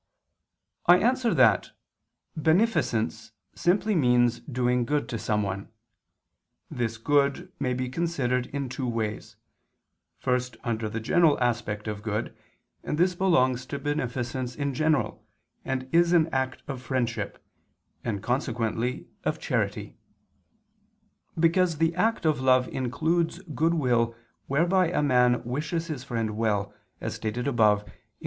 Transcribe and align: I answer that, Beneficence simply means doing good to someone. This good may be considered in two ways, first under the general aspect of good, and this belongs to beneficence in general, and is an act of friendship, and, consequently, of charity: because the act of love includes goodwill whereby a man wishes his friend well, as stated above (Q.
I 0.87 0.97
answer 0.97 1.31
that, 1.35 1.69
Beneficence 2.35 3.33
simply 3.53 3.93
means 3.93 4.39
doing 4.39 4.83
good 4.83 5.07
to 5.09 5.19
someone. 5.19 5.69
This 6.71 6.97
good 6.97 7.51
may 7.59 7.75
be 7.75 7.87
considered 7.87 8.47
in 8.47 8.67
two 8.67 8.87
ways, 8.87 9.35
first 10.17 10.57
under 10.63 10.89
the 10.89 10.99
general 10.99 11.39
aspect 11.39 11.87
of 11.87 12.01
good, 12.01 12.35
and 12.83 12.97
this 12.97 13.13
belongs 13.13 13.63
to 13.67 13.77
beneficence 13.77 14.55
in 14.55 14.73
general, 14.73 15.23
and 15.63 15.87
is 15.93 16.13
an 16.13 16.29
act 16.33 16.63
of 16.67 16.81
friendship, 16.81 17.37
and, 18.03 18.23
consequently, 18.23 19.05
of 19.23 19.37
charity: 19.37 19.97
because 21.39 21.77
the 21.77 21.93
act 21.95 22.25
of 22.25 22.41
love 22.41 22.67
includes 22.69 23.37
goodwill 23.53 24.15
whereby 24.47 24.87
a 24.89 25.03
man 25.03 25.43
wishes 25.43 25.85
his 25.85 26.03
friend 26.03 26.35
well, 26.35 26.73
as 26.99 27.13
stated 27.13 27.47
above 27.47 27.85
(Q. 27.85 27.93